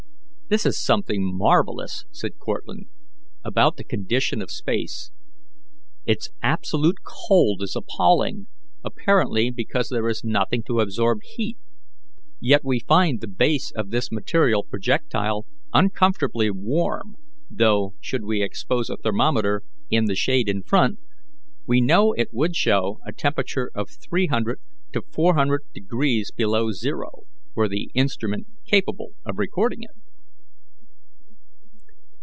"There 0.53 0.59
is 0.67 0.83
something 0.83 1.21
marvellous," 1.37 2.03
said 2.11 2.37
Cortlandt, 2.37 2.87
"about 3.41 3.77
the 3.77 3.85
condition 3.85 4.41
of 4.41 4.51
space. 4.51 5.09
Its 6.05 6.27
absolute 6.41 7.03
cold 7.05 7.61
is 7.63 7.73
appalling, 7.73 8.47
apparently 8.83 9.49
because 9.49 9.87
there 9.87 10.09
is 10.09 10.25
nothing 10.25 10.61
to 10.63 10.81
absorb 10.81 11.19
heat; 11.23 11.57
yet 12.41 12.65
we 12.65 12.81
find 12.81 13.21
the 13.21 13.29
base 13.29 13.71
of 13.71 13.91
this 13.91 14.11
material 14.11 14.61
projectile 14.65 15.45
uncomfortably 15.73 16.49
warm, 16.51 17.15
though, 17.49 17.93
should 18.01 18.25
we 18.25 18.41
expose 18.43 18.89
a 18.89 18.97
thermometer 18.97 19.63
in 19.89 20.03
the 20.07 20.15
shade 20.15 20.49
in 20.49 20.63
front, 20.63 20.99
we 21.65 21.79
know 21.79 22.11
it 22.11 22.33
would 22.33 22.57
show 22.57 22.99
a 23.07 23.13
temperature 23.13 23.71
of 23.73 23.89
three 23.89 24.27
hundred 24.27 24.59
to 24.91 25.01
four 25.13 25.35
hundred 25.35 25.61
degrees 25.73 26.29
below 26.29 26.73
zero 26.73 27.23
were 27.55 27.69
the 27.69 27.89
instrument 27.93 28.47
capable 28.65 29.13
of 29.25 29.37
recording 29.39 29.81
it." 29.83 29.91